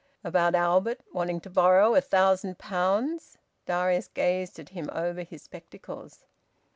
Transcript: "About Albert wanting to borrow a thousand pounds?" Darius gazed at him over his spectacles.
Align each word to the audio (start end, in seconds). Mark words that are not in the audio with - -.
"About 0.23 0.55
Albert 0.55 1.01
wanting 1.13 1.39
to 1.41 1.49
borrow 1.51 1.93
a 1.93 2.01
thousand 2.01 2.57
pounds?" 2.57 3.37
Darius 3.67 4.07
gazed 4.07 4.57
at 4.57 4.69
him 4.69 4.89
over 4.91 5.21
his 5.21 5.43
spectacles. 5.43 6.23